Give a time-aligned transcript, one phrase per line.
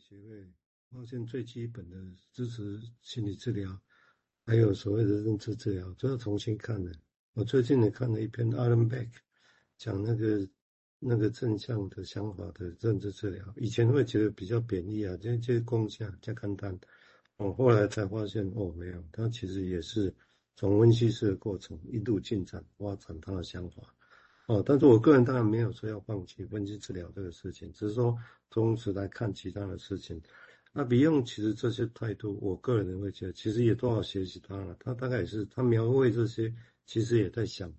[0.00, 0.48] 协会
[0.90, 1.96] 发现最基本的
[2.32, 3.78] 支持心理治疗，
[4.46, 6.90] 还有所谓的认知治疗，都要重新看的。
[7.34, 9.10] 我最近也看了一篇 Alan Beck
[9.76, 10.48] 讲那个
[10.98, 16.76] 那个正向的想法的认知治疗，以前会觉得比较贬义啊，这这共享加看单，
[17.36, 20.12] 我后来才发现哦，没有，它其实也是
[20.56, 23.94] 从温析式的过程一路进展发展他的想法。
[24.50, 28.18] 哦，但是我个人当然没有说要放弃分析治疗这个事情，只是说
[28.50, 30.20] 同时来看其他的事情。
[30.72, 34.76] 那 Beyond 其实这些态度，我个人会觉得其实也多少学习他了。
[34.80, 36.52] 他大概也是他描绘这些，
[36.84, 37.72] 其实也在想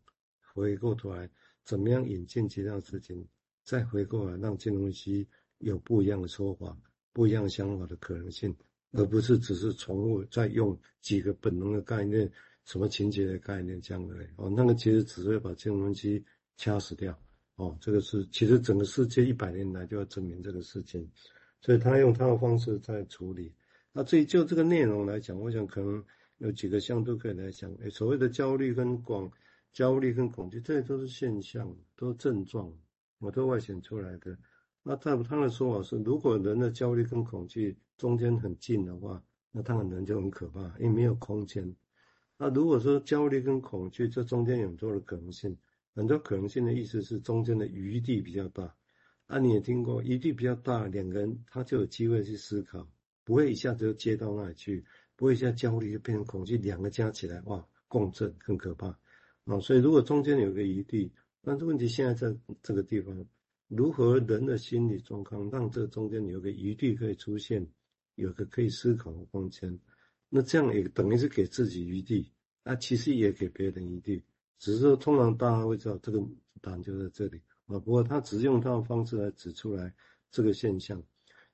[0.53, 1.29] 回过头来
[1.65, 3.27] 怎么样引进其他的事情，
[3.65, 6.73] 再回过来让金融分析有不一样的说法、
[7.11, 8.55] 不一样的想法的可能性，
[8.93, 12.31] 而不是只是重复再用几个本能的概念、
[12.63, 14.15] 什么情节的概念这样的。
[14.37, 16.23] 哦，那个其实只会把金融分析。
[16.61, 17.17] 掐死掉
[17.55, 21.09] 哦，这个是其实整个世界一百年来就要证明这个事情，
[21.59, 23.51] 所以他用他的方式在处理。
[23.91, 26.05] 那至于就这个内容来讲，我想可能
[26.37, 27.73] 有几个向度可以来讲。
[27.81, 29.27] 诶，所谓的焦虑跟广
[29.73, 32.71] 焦虑跟恐惧，这些都是现象，都是症状，
[33.17, 34.37] 我都外显出来的。
[34.83, 39.19] 那他他的说法是，如果人的焦虑跟恐惧中间很近的话，
[39.51, 41.75] 那当然人就很可怕，因为没有空间。
[42.37, 45.57] 那如果说焦虑跟恐惧这中间有很多的可能性。
[45.93, 48.73] 很多可能性的意思是中间的余地比较大，
[49.27, 52.87] 啊，你也听过余地比较大，两个人他就有机会去思考，
[53.23, 54.83] 不会一下子就接到那里去，
[55.15, 58.87] 不会一下焦虑就变成恐惧，两个加起来哇共振更可怕
[59.45, 59.59] 啊！
[59.59, 63.25] 所以如果中间有个余地，但是问题现在在这个地方，
[63.67, 67.67] 如何人的心理状况让这中间有个余地可以出现，
[68.15, 69.77] 有个可以思考的空间，
[70.29, 72.31] 那这样也等于是给自己余地，
[72.63, 74.23] 啊，其实也给别人余地。
[74.59, 76.21] 只是说，通常大家会知道这个
[76.61, 77.79] 答案就在这里啊。
[77.79, 79.93] 不过他只是用他的方式来指出来
[80.29, 81.01] 这个现象，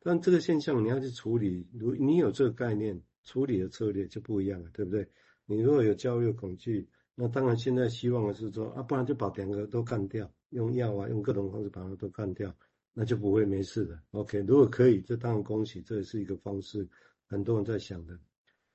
[0.01, 5.07] 但这个现象你要去处理，如你有这个概念，处理的策略就不一样了，对不对？
[5.45, 12.53] 你如果有焦虑、恐惧，那当然现在希望的是说啊，不然就把两个都干掉，用药啊，用各种方式把它都干掉，
[12.93, 13.99] 那就不会没事的。
[14.11, 16.87] OK，如果可以，这当然恭喜，这也是一个方式，
[17.25, 18.19] 很多人在想的。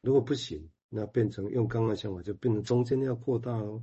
[0.01, 3.83] 如果不行，那变成用刚刚的想法，就变成中间要扩大哦。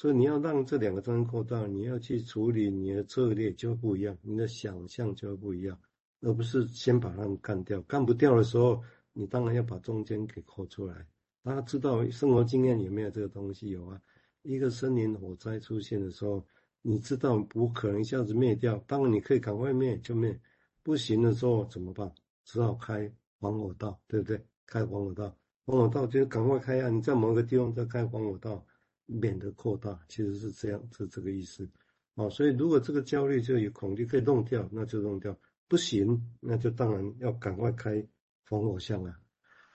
[0.00, 5.78] 所以你要让这两个中间扩大，你要去处理你的策略就会不一样，你的想象就会不一样，
[6.22, 7.82] 而不是先把它们干掉。
[7.82, 11.06] 干不掉的时候，你当然要把中间给扩出来。
[11.42, 13.68] 大家知道生活经验有没有这个东西？
[13.68, 14.00] 有啊。
[14.40, 16.42] 一个森林火灾出现的时候，
[16.80, 20.34] 你知道不可能一下子灭掉，当然你可以赶快灭就灭，
[20.82, 22.10] 不行的时候怎么办？
[22.46, 24.42] 只好开防火道，对不对？
[24.64, 26.88] 开防火道，防火道就赶快开啊！
[26.88, 28.64] 你在某个地方再开防火道。
[29.10, 31.68] 免得扩大，其实是这样，是这个意思，
[32.14, 35.36] 啊，所以如果这个焦虑就有恐惧可以弄掉，那就弄掉，
[35.68, 38.06] 不行，那就当然要赶快开
[38.44, 39.18] 防火巷啊。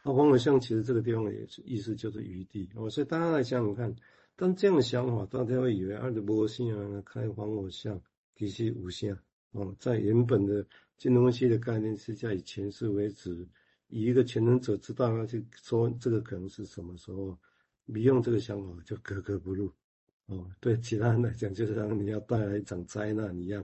[0.03, 3.93] 那防火巷其实这个地方也是意思就是余地，哦，所以大家来想想看，
[4.35, 8.01] 当这样的想法，大家会以为啊，这无啥啊，开防火巷
[8.35, 9.17] 其实无限，
[9.51, 10.65] 哦，在原本的
[10.97, 13.47] 金融分析的概念是在以前世为止，
[13.89, 17.37] 以一个权能者知道要去说这个可能是什么时候。
[17.85, 19.71] 你用这个想法就格格不入，
[20.25, 23.63] 哦，对其他人来讲，就是让你要带来一场灾难一样，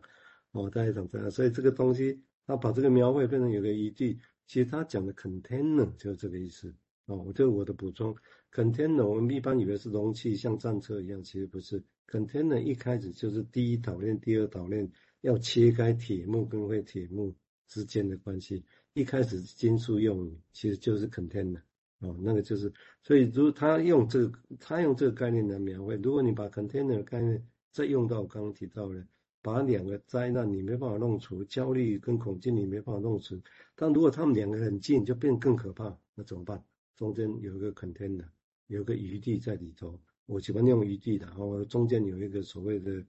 [0.51, 1.29] 哦，带来一场灾难。
[1.31, 6.73] 所以这个东西，他把这个描绘变成有个余地，其实他讲的 container 就是这个意思，
[7.07, 8.15] 哦，这是我的补充。
[8.53, 11.83] container 我们一般以为是容器，像战车一样，其实不是。
[12.07, 17.33] container 一开始就是第一岛链、第二岛链要切开铁木跟非铁木
[17.69, 21.61] 之间的关系，一开始金属用其实就是 container。
[22.01, 22.73] 哦，那个就是，
[23.03, 29.05] 所以如果他用这个，他用这个概念来描绘，如果你把 container 概念再用到我刚刚提到的，
[29.39, 33.39] 把两个灾难你没办法弄除，焦虑跟恐惧你没办法弄除，
[33.75, 36.63] 但如果他们两个很近，就变更可怕，那怎么办？
[36.97, 38.25] 中间有一个 container，
[38.65, 43.05] 有个余地在里头，我喜欢用余地的，然后中间有一个所谓的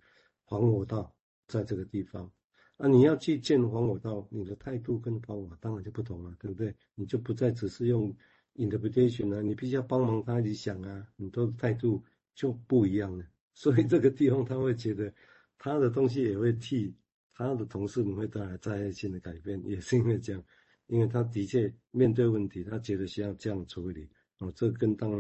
[0.47, 1.11] 防火道，
[1.49, 2.31] 在这个地方，
[2.77, 6.75] 那你要去建防火道，你的态度跟方法当然就不同了，对不对？
[6.95, 8.15] 你就不再只是用。
[8.57, 12.03] Interpretation 啊，你必须要帮忙他一起想啊，很多态度
[12.35, 13.25] 就不一样了。
[13.55, 15.13] 所以这个地方他会觉得
[15.59, 16.95] 他的东西也会替
[17.35, 20.43] 他的同事们会带来灾害性的改变，也是因为这样，
[20.87, 24.09] 因为他的确面对问题，他觉得需要这样处理
[24.39, 24.53] 哦。
[24.55, 25.11] 这跟当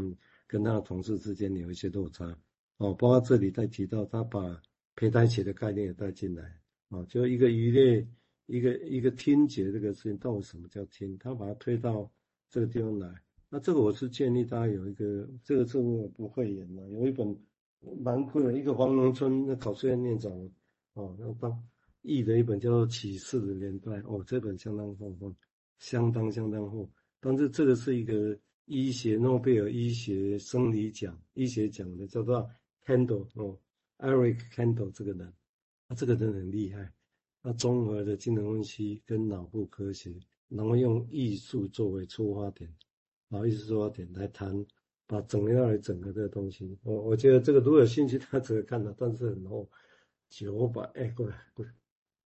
[0.46, 2.24] 跟他的同事之间有一些落差
[2.78, 2.94] 哦。
[2.94, 4.62] 包括这里再提到他把
[4.96, 6.58] 胚胎学的概念也带进来
[6.88, 8.06] 哦，就一个鱼类，
[8.46, 11.16] 一个一个听觉这个事情，到底什么叫听？
[11.18, 12.10] 他把它推到。
[12.52, 13.08] 这个地方来，
[13.48, 17.34] 那这个我是建议大家有一个，这个字我不会演了，有一本
[17.98, 20.30] 蛮贵的，一个黄龙村那考试院院长
[20.92, 21.50] 哦，要当
[22.02, 25.34] 译的一本叫做《启示的年代》哦，这本相当丰富，
[25.78, 26.86] 相当相当厚。
[27.20, 32.46] 但是这个是一个医学诺贝尔医学生理奖、医学奖的，叫做
[32.84, 33.58] Kandel 哦
[33.96, 35.32] ，Eric Kandel 这个人，
[35.88, 36.92] 他这个人很厉害，
[37.42, 40.14] 他综合的精神分析跟脑部科学，
[40.56, 42.72] 然后用艺术作为出发点，
[43.28, 44.64] 然后艺术出发点来谈，
[45.06, 46.78] 把整个来整个这个东西。
[46.82, 49.68] 我我觉得这个如果有兴趣，他只会看到，但是很厚，
[50.28, 51.72] 九百哎，过来过来，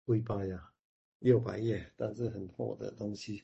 [0.05, 0.69] 不一百呀，
[1.19, 3.43] 六百页，但是很厚的东西。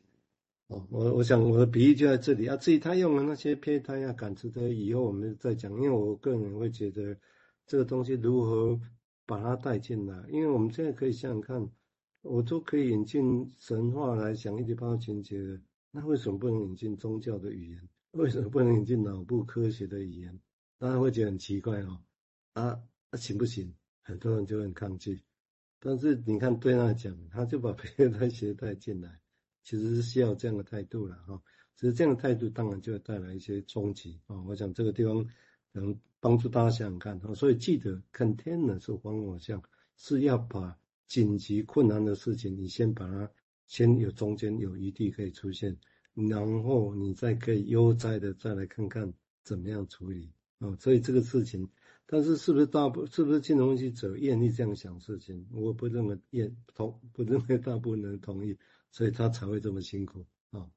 [0.68, 2.56] 哦，我我想我的比喻就在这里啊。
[2.56, 5.72] 至于他用的那些胚胎啊、感知的，以后我们再讲。
[5.74, 7.18] 因为我个人会觉得，
[7.66, 8.80] 这个东西如何
[9.26, 10.24] 把它带进来？
[10.30, 11.70] 因为我们现在可以想想看，
[12.22, 15.62] 我都可以引进神话来讲一点八情节的，
[15.92, 17.90] 那为什么不能引进宗教的语言？
[18.12, 20.40] 为什么不能引进脑部科学的语言？
[20.78, 22.00] 大家会觉得很奇怪哦。
[22.54, 22.82] 啊，
[23.12, 23.74] 那行不行？
[24.02, 25.22] 很多人就很抗拒。
[25.80, 29.20] 但是你看，对他讲，他就把胚胎学带进来。
[29.62, 31.40] 其实是需要这样的态度了哈，
[31.76, 34.42] 其实这样的态度当然就会带来一些冲击啊。
[34.44, 35.24] 我想这个地方
[35.74, 39.62] 能帮助大家想想看哈，所以记得 container 是防火墙，
[39.96, 40.76] 是要把
[41.10, 43.30] 紧急困难的事情，你先把它
[43.68, 45.76] 先有中间有余地可以出现，
[46.14, 49.14] 然后你再可以悠哉的再来看看
[49.44, 50.74] 怎么样处理啊。
[50.80, 51.70] 所以这个事情，
[52.06, 55.46] 但是是不是大部是不是金融分析者愿意这样想事情？
[55.52, 58.58] 我不认为愿同不认为大部分人同意。
[58.92, 60.72] 所以他才会这么辛苦啊、哦！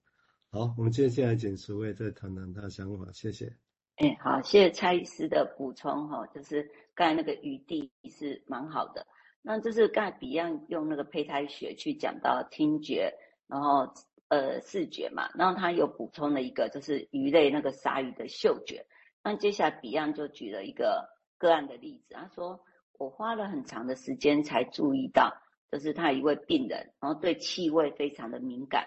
[0.50, 3.56] 好，我们接下来请十位再谈谈他的想法，谢谢。
[3.96, 9.06] 哎，好，谢谢蔡医师的补充哈，就是刚才那个余地是蛮好的。
[9.42, 13.12] 那就是刚才 Beyond 用那个胚胎学去讲到听觉，
[13.46, 13.92] 然后
[14.28, 18.86] 呃视觉嘛，然后他有补充了一个就是鱼类那个鲨鱼的嗅觉。
[19.22, 21.08] 那接下来 Beyond 就举了一个
[21.38, 22.60] 个案的例子，他说
[22.98, 25.36] 我花了很长的时间才注意到。
[25.72, 28.86] 就是他一位病人，然后对气味非常的敏感。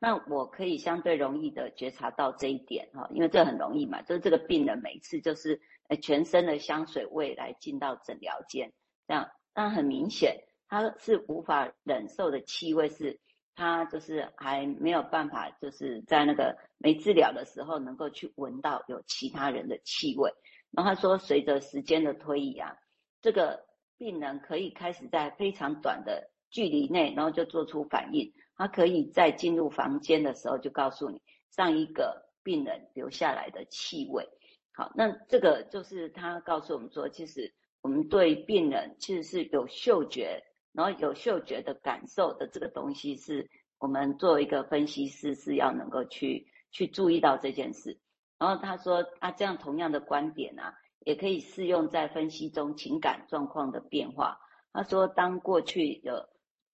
[0.00, 5.60] 那我可以相对容易的觉察到这一点哈，因为这很容易嘛，就是这个病人每次就是
[6.02, 8.72] 全身的香水味来进到诊疗间，
[9.06, 13.18] 这样，但很明显他是无法忍受的气味，是
[13.54, 20.30] 他就是还没有办法，就是在那个没治疗的时候能够去闻到有其他人的气味。
[20.72, 22.76] 然后他说，随着时间的推移啊，
[23.22, 23.64] 这个。
[23.96, 28.34] 病人可以开始在非常短的距离内，然后就做出反应。
[28.56, 34.28] 他可以在进入房间的时候就告诉你上一个病人留下来的气味。
[34.72, 37.54] 好，那这个就是他告诉我们说，其实
[37.84, 40.42] 我们对病人其实是有嗅觉，
[40.72, 43.46] 然后有嗅觉的感受的这个东西，是
[43.78, 48.00] 我们作为一个分析师是要能够去去注意到这件事。
[48.38, 50.74] 然后他说，啊，这样同样的观点啊。
[51.06, 54.38] 也可以适用在分析中情感状况的变化。
[54.72, 56.14] 他说，当过去有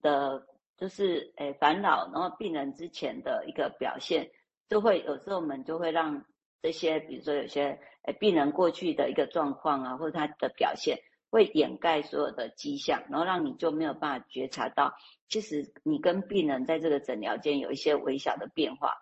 [0.01, 0.47] 的
[0.77, 4.31] 就是诶烦恼，然后病人之前的一个表现，
[4.69, 6.25] 就会有时候我们就会让
[6.63, 10.99] 这些，比如说有些诶病人过去的一个状况啊，或者他的表现，
[11.31, 14.95] 会掩盖所有的迹象，然后让你就没有办法觉察到，
[15.29, 18.95] 其实你跟病人在这个诊疗间有一些微小的变化，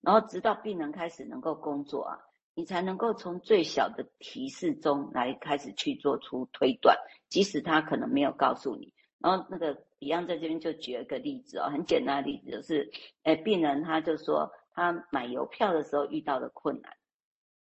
[0.00, 2.18] 然后直到病人开始能够工作啊。
[2.56, 6.96] 你才能够从最小的提示中来开始去做出推断，
[7.28, 8.94] 即使他可能没有告诉你。
[9.18, 12.88] 然后那个一样在这边就举了一个例子哦，很简单的例子就是，
[13.24, 16.92] 诶，病人他就说他买邮票的时候遇到的困难，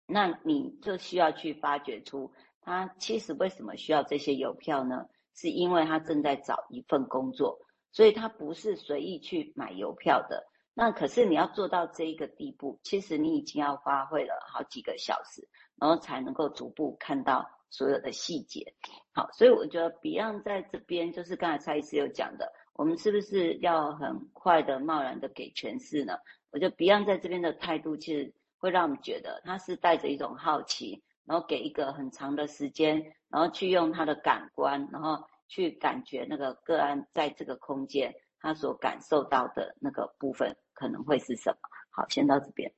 [0.08, 5.06] 那你就需要去发掘出他其实为什么需要这些邮票呢？
[5.34, 7.60] 是因为他正在找一份工作，
[7.92, 10.44] 所以他不是随意去买邮票的。
[10.74, 15.46] 那可是你要做到这一个地步，其实你已经要花费了好几个小时，
[15.76, 18.74] 然后才能够逐步看到所有的细节。
[19.12, 26.16] 好，所以我觉得 Beyond 在这边就是刚才蔡医师有讲的，我们是不是要很快的、贸然的给诠释呢？
[26.50, 40.56] 我觉得 Beyond 在这边的态度，其实会让我们觉得他是带着一种好奇，然后给一个很长的时间，然后去用他的感官，然后去感觉那个个案在这个空间他所感受到的那个部分。
[40.78, 41.58] 可能会是什么？
[41.90, 42.72] 好，先到这边。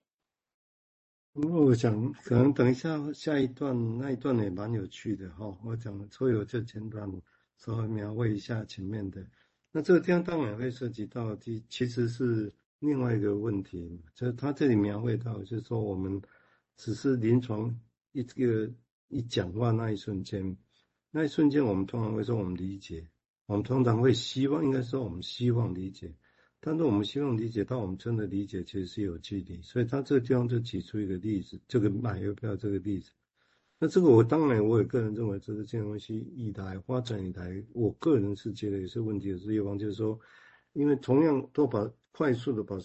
[1.34, 5.54] 因为我想，可能等一下下一段那一段也蛮有趣的哈。
[5.62, 7.06] 我讲，所以我就前段
[7.58, 9.22] 稍微描绘一下前面的。
[9.70, 16.20] 那这个地方当然会涉及到，其其实是另外一个问题，就是他这里描绘到，就是说我们
[16.76, 17.74] 只是临床
[18.12, 18.70] 一个
[19.08, 20.56] 一讲话那一瞬间，
[21.10, 23.06] 那一瞬间我们通常会说我们理解，
[23.46, 26.14] 我们通常会希望，应该说我们希望理解。
[26.62, 33.10] 但是我们希望理解到，我们真的理解其实是有距离，所以他这个地方就举出一个例子，这个买邮票这个例子。
[33.78, 40.20] 那这个我当然我也个人认为，这是这东西以来发展以来，我个人是觉得也是问题的是地方，就是说，
[40.74, 42.76] 因为同样都把快速的把